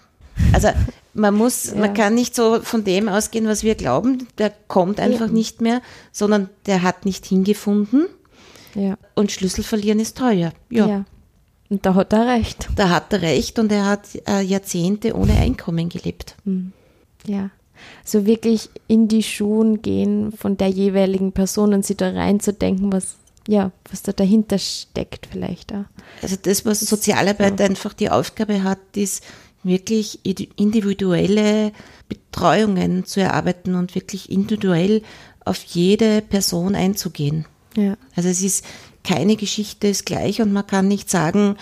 [0.53, 0.69] Also
[1.13, 1.75] man muss, Ja.
[1.75, 5.33] man kann nicht so von dem ausgehen, was wir glauben, der kommt einfach Eben.
[5.35, 8.05] nicht mehr, sondern der hat nicht hingefunden
[8.75, 8.97] Ja.
[9.15, 10.51] und Schlüssel verlieren ist teuer.
[10.69, 11.05] Ja, ja.
[11.69, 12.67] Und da hat er recht.
[12.75, 16.35] da hat er recht und er hat äh, Jahrzehnte ohne Einkommen gelebt.
[17.25, 17.49] Ja.
[18.05, 23.15] So wirklich in die Schuhen gehen von der jeweiligen Person und sie da reinzudenken, was,
[23.47, 25.85] ja, was da dahinter steckt vielleicht auch.
[26.21, 29.23] Also das, was Sozialarbeit einfach die Aufgabe hat, ist
[29.63, 31.71] wirklich indi- individuelle
[32.09, 35.01] Betreuungen zu erarbeiten und wirklich individuell
[35.45, 37.45] auf jede Person einzugehen.
[37.75, 37.97] Ja.
[38.15, 38.65] Also es ist
[39.03, 41.57] keine Geschichte ist gleich und man kann nicht sagen,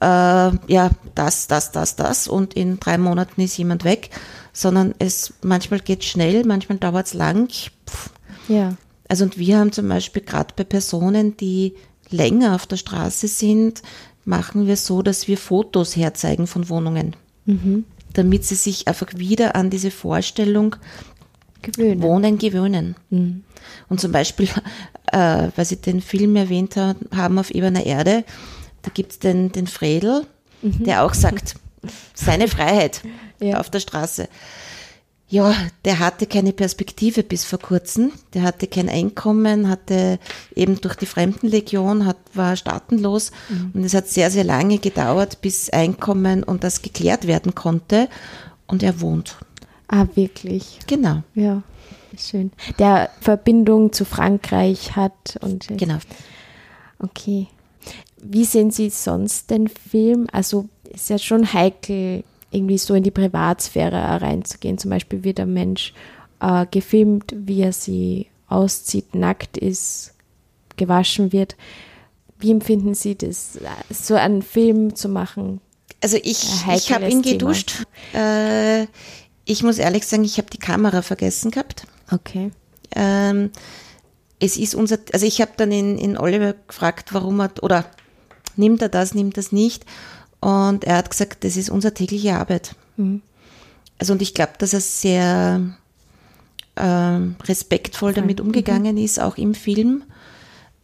[0.00, 4.10] äh, ja, das, das, das, das und in drei Monaten ist jemand weg,
[4.52, 7.48] sondern es manchmal geht schnell, manchmal dauert es lang.
[7.48, 8.10] Pff.
[8.48, 8.76] Ja.
[9.08, 11.74] Also und wir haben zum Beispiel gerade bei Personen, die
[12.10, 13.82] länger auf der Straße sind,
[14.24, 17.16] machen wir so, dass wir Fotos herzeigen von Wohnungen,
[18.12, 20.76] damit sie sich einfach wieder an diese Vorstellung
[21.62, 22.02] Gewöhnen.
[22.02, 22.96] Wohnen gewöhnen.
[23.10, 24.48] Und zum Beispiel,
[25.12, 28.24] äh, weil Sie den Film erwähnt ha- haben auf Ebener Erde,
[28.82, 30.26] da gibt's den, den Fredel,
[30.62, 31.54] der auch sagt,
[32.14, 33.02] seine Freiheit
[33.40, 33.60] Ja.
[33.60, 34.28] auf der Straße.
[35.32, 38.12] Ja, der hatte keine Perspektive bis vor kurzem.
[38.34, 40.18] Der hatte kein Einkommen, hatte
[40.54, 43.30] eben durch die Fremdenlegion, hat, war staatenlos.
[43.72, 48.10] Und es hat sehr, sehr lange gedauert, bis Einkommen und das geklärt werden konnte.
[48.66, 49.36] Und er wohnt.
[49.88, 50.80] Ah, wirklich.
[50.86, 51.62] Genau, Ja.
[52.18, 52.52] Schön.
[52.78, 55.96] Der Verbindung zu Frankreich hat und genau.
[56.98, 57.46] Okay.
[58.22, 60.26] Wie sehen Sie sonst den Film?
[60.30, 64.78] Also ist ja schon heikel, irgendwie so in die Privatsphäre reinzugehen.
[64.78, 65.94] Zum Beispiel wird ein Mensch
[66.40, 70.14] äh, gefilmt, wie er sie auszieht, nackt ist,
[70.76, 71.56] gewaschen wird.
[72.38, 73.58] Wie empfinden Sie das,
[73.90, 75.60] so einen Film zu machen?
[76.02, 77.84] Also ich, ich habe ihn geduscht.
[78.12, 78.86] Äh,
[79.44, 81.86] ich muss ehrlich sagen, ich habe die Kamera vergessen gehabt.
[82.10, 82.50] Okay.
[82.94, 83.50] Ähm,
[84.40, 87.86] es ist unser, also ich habe dann in, in Oliver gefragt, warum er, oder
[88.56, 89.86] nimmt er das, nimmt das nicht.
[90.42, 92.74] Und er hat gesagt, das ist unsere tägliche Arbeit.
[93.98, 95.60] Also und ich glaube, dass er sehr
[96.76, 100.02] ähm, respektvoll damit umgegangen ist, auch im Film.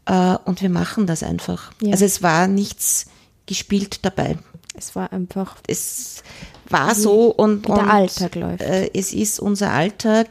[0.06, 1.72] Äh, und wir machen das einfach.
[1.82, 1.90] Ja.
[1.90, 3.06] Also es war nichts
[3.46, 4.38] gespielt dabei
[4.76, 6.22] Es war einfach, es
[6.68, 8.60] war so und, wie der und Alltag läuft.
[8.60, 8.72] Mhm.
[8.72, 10.28] Äh, es ist unser Alltag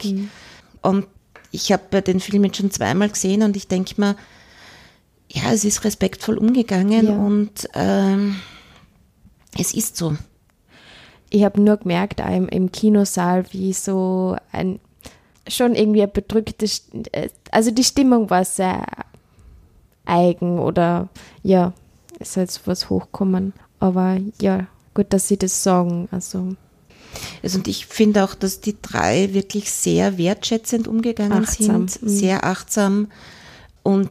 [0.80, 1.06] und
[1.50, 4.16] ich habe den Film jetzt schon zweimal gesehen und ich denke mir,
[5.30, 7.12] ja, es ist respektvoll umgegangen Ja.
[7.12, 8.36] und ähm,
[9.56, 10.16] es ist so.
[11.30, 14.80] Ich habe nur gemerkt, auch im, im Kinosaal, wie so ein
[15.46, 18.84] schon irgendwie ein bedrücktes, äh, also die Stimmung war sehr
[20.04, 21.08] eigen oder
[21.42, 21.72] ja,
[22.18, 23.52] ist halt was hochkommen.
[23.80, 26.08] Aber ja, gut, dass sie das sagen.
[26.10, 26.54] Also
[27.42, 32.08] Also und ich finde auch, dass die drei wirklich sehr wertschätzend umgegangen Achtsam, sind, mhm.
[32.08, 33.08] sehr achtsam
[33.82, 34.10] und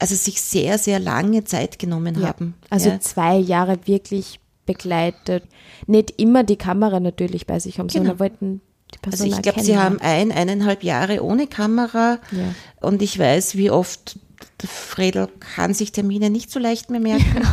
[0.00, 2.28] also sich sehr, sehr lange Zeit genommen ja.
[2.28, 2.54] haben.
[2.70, 3.00] Also ja.
[3.00, 5.44] zwei Jahre wirklich begleitet.
[5.86, 8.04] Nicht immer die Kamera natürlich bei sich haben, Genau.
[8.04, 8.60] sondern wollten
[8.92, 12.54] die Also Person ich glaube, sie haben ein, eineinhalb Jahre ohne Kamera Ja.
[12.80, 14.18] und ich weiß, wie oft
[14.64, 17.46] Fredel kann sich Termine nicht so leicht mehr merken.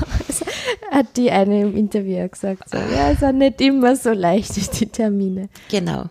[0.92, 2.70] Hat die eine im Interview gesagt.
[2.70, 5.50] So, ja, es ist nicht immer so leicht, die Termine.
[5.70, 6.06] Genau.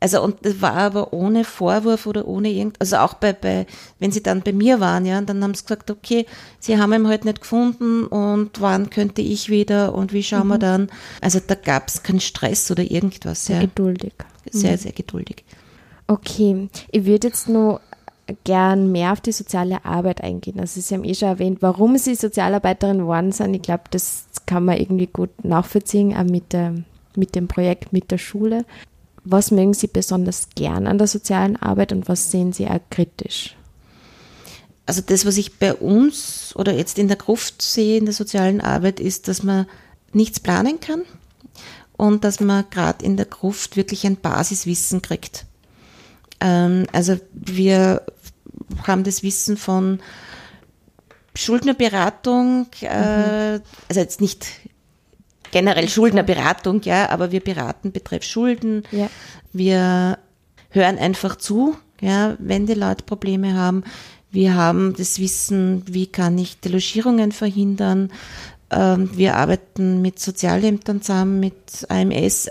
[0.00, 3.66] Also und das war aber ohne Vorwurf oder ohne irgend, also auch bei, bei,
[3.98, 6.26] wenn sie dann bei mir waren, ja, und dann haben sie gesagt, okay,
[6.58, 10.58] sie haben ihn halt nicht gefunden und wann könnte ich wieder und wie schauen wir
[10.58, 10.90] dann?
[11.20, 13.62] Also da gab es keinen Stress oder irgendwas, Sehr ja.
[13.62, 14.14] geduldig.
[14.50, 15.44] Sehr, sehr geduldig.
[16.08, 17.80] Okay, ich würde jetzt nur
[18.44, 20.60] gern mehr auf die soziale Arbeit eingehen.
[20.60, 23.54] Also Sie haben eh schon erwähnt, warum Sie Sozialarbeiterin geworden sind.
[23.54, 26.74] Ich glaube, das kann man irgendwie gut nachvollziehen, auch mit, der,
[27.16, 28.64] mit dem Projekt, mit der Schule.
[29.24, 33.56] Was mögen Sie besonders gern an der sozialen Arbeit und was sehen Sie auch kritisch?
[34.86, 38.60] Also das, was ich bei uns oder jetzt in der Gruft sehe in der sozialen
[38.60, 39.66] Arbeit, ist, dass man
[40.12, 41.02] nichts planen kann
[41.96, 45.46] und dass man gerade in der Gruft wirklich ein Basiswissen kriegt.
[46.42, 48.02] Ähm, also wir
[48.86, 50.00] haben das Wissen von
[51.34, 54.46] Schuldnerberatung, äh, also jetzt nicht
[55.50, 58.82] generell Schuldnerberatung, ja, aber wir beraten betreff Schulden.
[58.90, 59.08] Ja.
[59.52, 60.18] Wir
[60.70, 63.84] hören einfach zu, ja, wenn die Leute Probleme haben.
[64.30, 68.10] Wir haben das Wissen, wie kann ich Delogierungen verhindern.
[68.72, 72.48] Ähm, wir arbeiten mit Sozialämtern zusammen, mit AMS,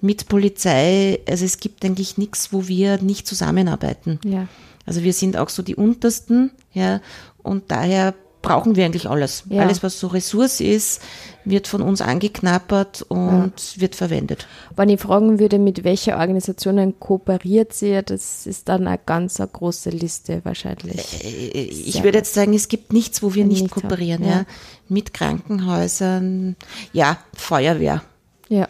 [0.00, 1.20] mit Polizei.
[1.28, 4.20] Also es gibt eigentlich nichts, wo wir nicht zusammenarbeiten.
[4.24, 4.46] Ja.
[4.86, 7.00] Also wir sind auch so die untersten, ja,
[7.42, 9.44] und daher brauchen wir eigentlich alles.
[9.48, 9.62] Ja.
[9.62, 11.02] Alles, was so Ressource ist,
[11.44, 14.46] wird von uns angeknappert und wird verwendet.
[14.76, 19.48] Wenn ich fragen würde, mit welchen Organisationen kooperiert sie, das ist dann eine ganz eine
[19.48, 21.24] große Liste wahrscheinlich.
[21.24, 24.30] Äh, Ich Sehr würde jetzt sagen, es gibt nichts, wo wir nicht Nicht kooperieren, haben,
[24.30, 24.38] ja.
[24.38, 24.46] ja.
[24.88, 26.56] Mit Krankenhäusern,
[26.92, 28.02] ja, Feuerwehr.
[28.48, 28.68] Ja.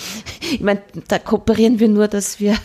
[0.52, 2.56] Ich meine, da kooperieren wir nur, dass wir,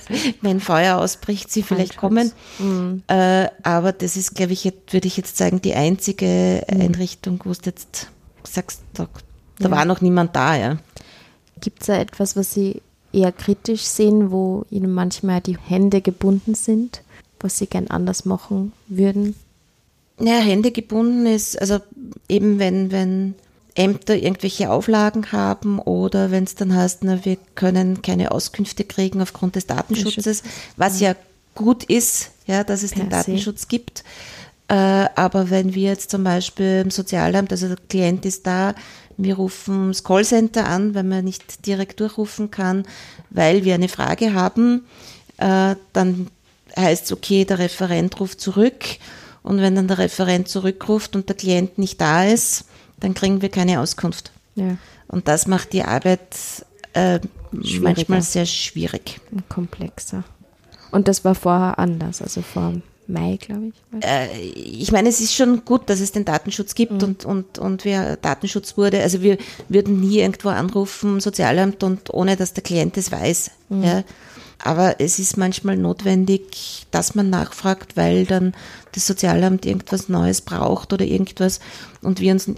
[0.42, 2.32] wenn Feuer ausbricht, sie vielleicht kommen.
[2.58, 3.04] Brandschutz.
[3.10, 7.60] Äh, aber das ist, glaube ich, würde ich jetzt sagen, die einzige Einrichtung, wo du
[7.66, 8.08] jetzt
[8.44, 9.08] sagst, da,
[9.60, 9.72] da Ja.
[9.72, 10.78] war noch niemand da, ja.
[11.62, 12.82] Gibt es da etwas, was Sie
[13.14, 17.04] eher kritisch sehen, wo Ihnen manchmal die Hände gebunden sind,
[17.40, 19.36] was Sie gern anders machen würden?
[20.20, 21.80] Naja, Hände gebunden ist, also
[22.30, 23.36] eben wenn, wenn
[23.76, 29.22] Ämter irgendwelche Auflagen haben oder wenn es dann heißt, na, wir können keine Auskünfte kriegen
[29.22, 30.44] aufgrund des Datenschutzes,
[30.78, 31.16] was ja
[31.56, 33.10] gut ist, ja, dass es den se.
[33.10, 34.04] Datenschutz gibt.
[34.68, 38.74] Äh, aber wenn wir jetzt zum Beispiel im Sozialamt, also der Klient ist da,
[39.18, 42.86] wir rufen das Callcenter an, wenn man nicht direkt durchrufen kann,
[43.30, 44.86] weil wir eine Frage haben,
[45.38, 46.28] äh, dann
[46.78, 48.84] heißt es, okay, der Referent ruft zurück.
[49.44, 52.66] Und wenn dann der Referent zurückruft und der Klient nicht da ist,
[53.00, 54.32] dann kriegen wir keine Auskunft.
[54.56, 54.78] Ja,
[55.08, 56.22] Und das macht die Arbeit
[56.94, 57.20] äh,
[57.52, 59.20] manchmal sehr schwierig.
[59.32, 60.24] und komplexer.
[60.92, 62.74] Und das war vorher anders, also vor
[63.08, 64.04] Mai, glaube ich.
[64.04, 67.86] Äh, ich meine, es ist schon gut, dass es den Datenschutz gibt und, und, und
[67.86, 69.02] wir Datenschutz wurde.
[69.02, 69.38] Also wir
[69.70, 73.52] würden nie irgendwo anrufen, Sozialamt, und ohne dass der Klient es weiß.
[73.70, 74.04] Ja.
[74.64, 78.54] Aber es ist manchmal notwendig, dass man nachfragt, weil dann
[78.94, 81.60] das Sozialamt irgendwas Neues braucht oder irgendwas
[82.02, 82.50] und wir uns,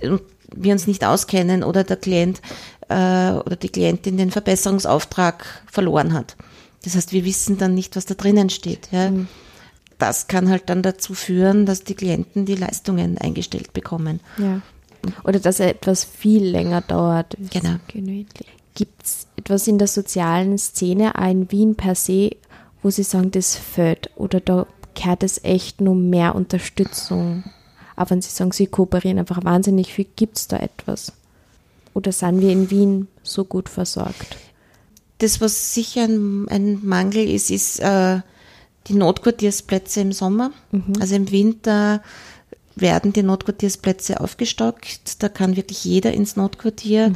[0.56, 2.42] wir uns nicht auskennen oder der Klient
[2.90, 6.36] äh, oder die Klientin den Verbesserungsauftrag verloren hat.
[6.84, 8.90] Das heißt, wir wissen dann nicht, was da drinnen steht.
[8.92, 9.12] Ja.
[9.98, 14.20] Das kann halt dann dazu führen, dass die Klienten die Leistungen eingestellt bekommen.
[14.38, 14.62] Ja.
[15.24, 17.36] Oder dass etwas viel länger dauert.
[17.52, 17.78] Genau.
[18.78, 22.30] Gibt es etwas in der sozialen Szene, auch in Wien per se,
[22.84, 24.12] wo Sie sagen, das fehlt?
[24.16, 27.44] Oder da gehört es echt nur mehr Unterstützung?
[27.96, 31.12] Aber wenn Sie sagen, Sie kooperieren einfach wahnsinnig viel, gibt es da etwas?
[31.96, 34.38] Oder sind wir in Wien so gut versorgt?
[35.18, 38.20] Das, was sicher ein, ein Mangel ist, ist äh,
[38.86, 40.52] die Notquartiersplätze im Sommer.
[41.00, 42.04] Also im Winter
[42.76, 45.24] werden die Notquartiersplätze aufgestockt.
[45.24, 47.13] Da kann wirklich jeder ins Notquartier.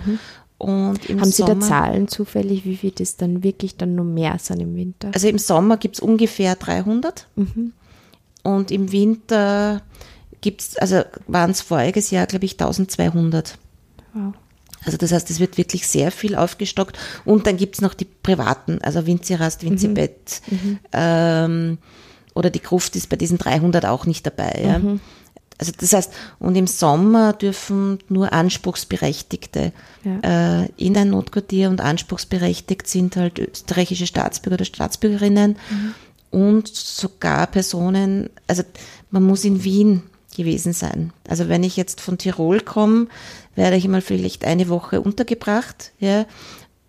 [0.62, 4.04] Und im Haben Sie Sommer, da Zahlen zufällig, wie viel das dann wirklich dann noch
[4.04, 5.10] mehr sind im Winter?
[5.12, 7.74] Also im Sommer gibt es ungefähr 300 Mhm.
[8.44, 9.82] und im Winter
[10.42, 13.58] gibt's, also waren es voriges Jahr, glaube ich, 1200.
[14.14, 14.34] Wow.
[14.86, 16.98] Also das heißt, es wird wirklich sehr viel aufgestockt.
[17.26, 20.42] Und dann gibt's noch die privaten, also Vinzi-Rast, Vinzi-Bett
[20.94, 21.78] ähm,
[22.34, 24.62] oder die Gruft ist bei diesen 300 auch nicht dabei.
[24.64, 24.82] Ja.
[25.62, 29.72] Also das heißt, und im Sommer dürfen nur Anspruchsberechtigte
[30.04, 30.64] Ja.
[30.64, 35.56] äh, in ein Notquartier und anspruchsberechtigt sind halt österreichische Staatsbürger oder Staatsbürgerinnen
[36.32, 38.64] und sogar Personen, also
[39.12, 40.02] man muss in Wien
[40.36, 41.14] gewesen sein.
[41.28, 43.08] Also wenn ich jetzt von Tirol komme,
[43.56, 46.26] werde ich mal vielleicht eine Woche untergebracht, ja,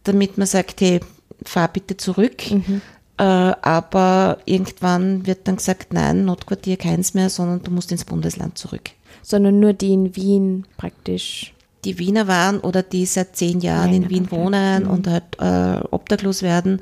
[0.04, 1.00] damit man sagt, hey,
[1.44, 2.50] fahr bitte zurück.
[2.50, 2.80] Äh,
[3.24, 8.90] aber irgendwann wird dann gesagt, nein, Notquartier keins mehr, sondern du musst ins Bundesland zurück.
[9.22, 11.54] Sondern nur die in Wien praktisch.
[11.84, 14.36] Die Wiener waren oder die seit zehn Jahren Länger, in Wien okay.
[14.36, 16.80] wohnen und halt äh, obdachlos werden,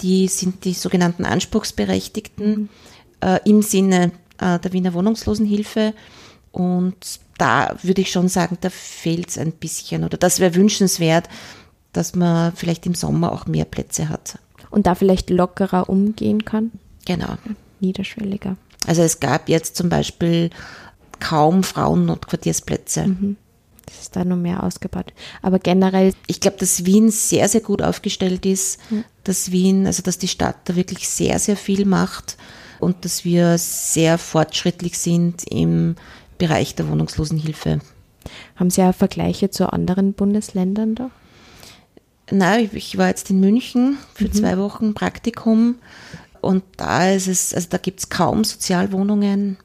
[0.00, 2.68] die sind die sogenannten Anspruchsberechtigten
[3.20, 5.92] äh, im Sinne äh, der Wiener Wohnungslosenhilfe.
[6.52, 6.96] Und
[7.36, 11.28] da würde ich schon sagen, da fehlt es ein bisschen oder das wäre wünschenswert,
[11.92, 14.38] dass man vielleicht im Sommer auch mehr Plätze hat.
[14.70, 16.72] Und da vielleicht lockerer umgehen kann,
[17.06, 17.36] Genau.
[17.80, 18.56] niederschwelliger.
[18.86, 20.50] Also es gab jetzt zum Beispiel
[21.20, 23.14] kaum Frauen-Notquartiersplätze.
[23.86, 25.12] Das ist da noch mehr ausgebaut.
[25.42, 28.78] Aber generell, Ich glaube, dass Wien sehr, sehr gut aufgestellt ist,
[29.24, 32.36] dass Wien, also dass die Stadt da wirklich sehr, sehr viel macht
[32.80, 35.96] und dass wir sehr fortschrittlich sind im
[36.36, 37.80] Bereich der Wohnungslosenhilfe.
[38.56, 41.10] haben Sie ja Vergleiche zu anderen Bundesländern da?
[42.30, 45.76] Nein, ich- war jetzt in München für zwei Wochen Praktikum
[46.40, 49.56] und da ist es, also da gibt es kaum Sozialwohnungen.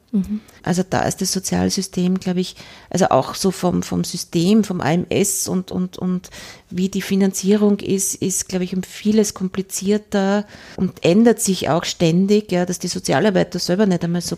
[0.62, 2.56] Also da ist das Sozialsystem, glaube ich,
[2.92, 6.30] also auch so vom, vom System, vom AMS und, und, und
[6.70, 10.46] wie die Finanzierung ist, ist, glaube ich, um vieles komplizierter
[10.78, 14.36] und ändert sich auch ständig, ja, dass die Sozialarbeiter selber nicht einmal so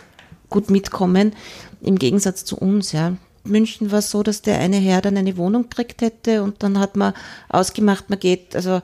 [0.50, 1.34] gut mitkommen,
[1.82, 3.18] im Gegensatz zu uns, ja.
[3.46, 6.80] München war es so, dass der eine Herr dann eine Wohnung gekriegt hätte und dann
[6.80, 7.14] hat man
[7.50, 8.82] ausgemacht, man geht, also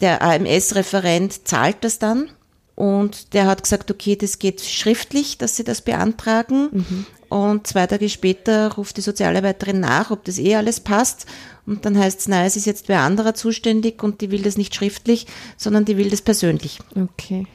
[0.00, 2.28] der AMS-Referent zahlt das dann
[2.74, 8.08] und der hat gesagt, okay, das geht schriftlich, dass sie das beantragen und zwei Tage
[8.08, 11.26] später ruft die Sozialarbeiterin nach, ob das eh alles passt
[11.66, 14.56] und dann heißt es, nein, es ist jetzt wer anderer zuständig und die will das
[14.56, 16.80] nicht schriftlich, sondern die will das persönlich.
[16.94, 17.46] Okay.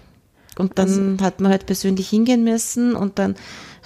[0.57, 3.35] Und dann hat man halt persönlich hingehen müssen und dann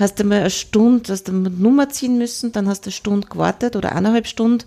[0.02, 2.92] hast du mal eine Stunde, hast du eine Nummer ziehen müssen, dann hast du eine
[2.94, 4.66] Stunde gewartet oder eineinhalb Stunden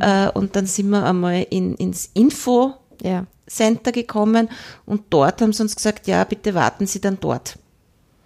[0.00, 4.48] äh, und dann sind wir einmal in, ins Info-Center Ja, gekommen
[4.86, 7.58] und dort haben sie uns gesagt, ja, bitte warten Sie dann dort.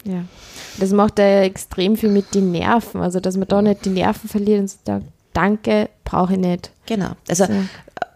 [0.04, 0.24] ja.
[0.80, 3.00] Das macht ja extrem viel mit den Nerven.
[3.00, 6.70] Also, dass man da nicht die Nerven verliert und sagt, danke, brauche ich nicht.
[6.86, 7.10] Genau.
[7.28, 7.52] Also So.
[7.52, 7.64] äh,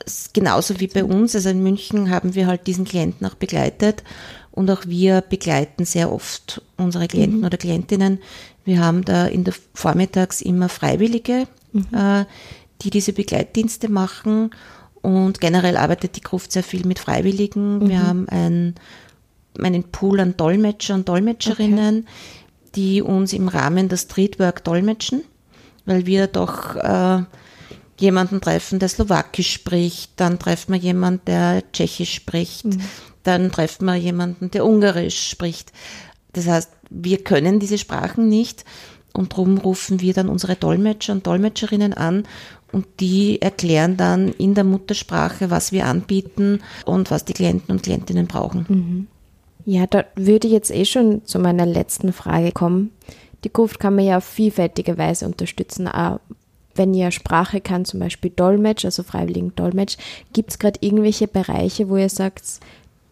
[0.07, 1.35] ist genauso wie bei uns.
[1.35, 4.05] Also in München haben wir halt diesen Klienten auch begleitet
[4.53, 8.19] und auch wir begleiten sehr oft unsere Klienten oder Klientinnen.
[8.65, 11.49] Wir haben da in der Vormittags immer Freiwillige,
[11.93, 12.25] äh,
[12.83, 14.51] die diese Begleitdienste machen.
[15.01, 17.89] Und generell arbeitet die Gruft sehr viel mit Freiwilligen.
[17.89, 18.75] Wir haben ein,
[19.59, 22.07] einen Pool an Dolmetscher und Dolmetscherinnen,
[22.75, 25.23] die uns im Rahmen der Streetwork dolmetschen,
[25.87, 27.23] weil wir doch äh,
[27.99, 32.67] jemanden treffen, der Slowakisch spricht, dann treffen wir jemanden, der Tschechisch spricht,
[33.23, 35.73] dann treffen wir jemanden, der Ungarisch spricht.
[36.33, 38.65] Das heißt, wir können diese Sprachen nicht
[39.13, 42.25] und darum rufen wir dann unsere Dolmetscher und Dolmetscherinnen an
[42.73, 47.83] und die erklären dann in der Muttersprache, was wir anbieten und was die Klienten und
[47.83, 49.09] Klientinnen brauchen.
[49.65, 52.91] Ja, da würde ich jetzt eh schon zu meiner letzten Frage kommen.
[53.45, 55.87] Die Gruft kann man ja auf vielfältige Weise unterstützen.
[55.87, 56.21] Auch
[56.75, 59.99] wenn ihr Sprache kann, zum Beispiel Dolmetsch, also freiwilligen Dolmetsch,
[60.33, 62.43] gibt es gerade irgendwelche Bereiche, wo ihr sagt,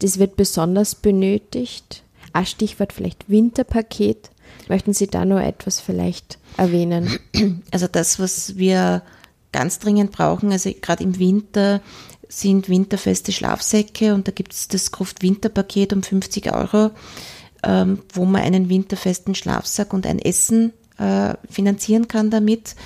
[0.00, 2.02] das wird besonders benötigt?
[2.32, 4.30] Ein Stichwort vielleicht Winterpaket.
[4.68, 7.18] Möchten Sie da nur etwas vielleicht erwähnen?
[7.70, 9.02] Also das, was wir
[9.52, 11.80] ganz dringend brauchen, also gerade im Winter,
[12.28, 16.90] sind winterfeste Schlafsäcke und da gibt es das Gruft Winterpaket um 50 Euro,
[17.64, 22.76] ähm, wo man einen winterfesten Schlafsack und ein Essen äh, finanzieren kann damit.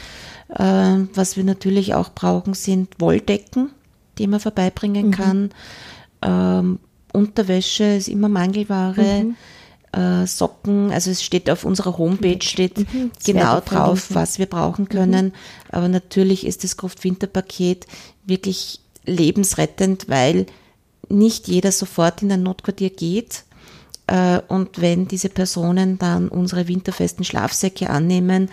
[0.59, 3.71] Ähm, was wir natürlich auch brauchen, sind Wolldecken,
[4.19, 5.51] die man vorbeibringen kann.
[6.23, 6.79] Ähm,
[7.15, 9.27] Unterwäsche ist immer Mangelware.
[9.93, 14.89] Äh, Socken, also es steht auf unserer Homepage steht Das genau drauf, was wir brauchen
[14.89, 15.33] können.
[15.71, 17.87] Aber natürlich ist das Gruft-Winterpaket
[18.27, 20.47] wirklich lebensrettend, weil
[21.09, 23.45] nicht jeder sofort in ein Notquartier geht.
[24.09, 28.51] Äh, Und wenn diese Personen dann unsere winterfesten Schlafsäcke annehmen,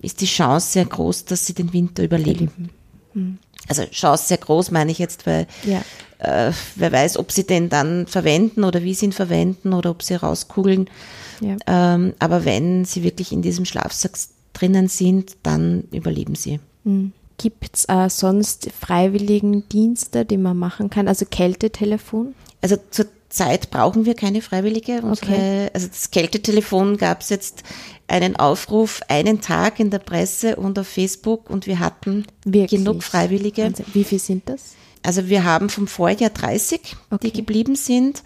[0.00, 2.70] ist die Chance sehr groß, dass sie den Winter überleben.
[3.68, 5.82] Also Chance sehr groß, meine ich jetzt, weil Ja.
[6.18, 10.02] äh, wer weiß, ob sie den dann verwenden oder wie sie ihn verwenden oder ob
[10.02, 10.88] sie rauskugeln.
[11.40, 11.56] Ja.
[11.66, 14.12] Ähm, aber wenn sie wirklich in diesem Schlafsack
[14.54, 16.58] drinnen sind, dann überleben sie.
[17.36, 21.06] Gibt es äh, sonst Freiwilligendienste, die man machen kann?
[21.08, 22.34] Also Kältetelefon?
[22.60, 25.02] Also zurzeit brauchen wir keine Freiwillige.
[25.02, 25.70] Unsere, Okay.
[25.74, 27.62] Also das Kältetelefon gab es jetzt
[28.08, 32.80] einen Aufruf einen Tag in der Presse und auf Facebook und wir hatten Wirklich?
[32.80, 33.64] genug Freiwillige.
[33.64, 33.86] Wahnsinn.
[33.92, 34.74] Wie viel sind das?
[35.02, 37.28] Also wir haben vom Vorjahr 30, Okay.
[37.28, 38.22] die geblieben sind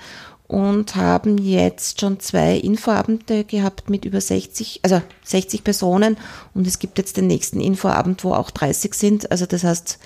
[0.49, 6.17] und haben jetzt schon zwei Infoabende gehabt mit über 60, also 60 Personen
[6.55, 9.31] und es gibt jetzt den nächsten Infoabend, wo auch 30 sind.
[9.31, 9.99] Also das heißt,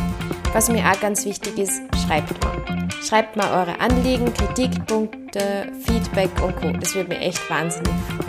[0.52, 2.88] Was mir auch ganz wichtig ist, schreibt mal.
[3.06, 6.72] Schreibt mal eure Anliegen, Kritikpunkte, Feedback und Co.
[6.72, 8.28] Das würde mir echt wahnsinnig freuen.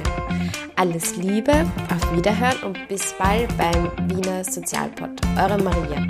[0.76, 5.10] Alles Liebe, auf Wiederhören und bis bald beim Wiener Sozialpod.
[5.38, 6.08] Eure Maria.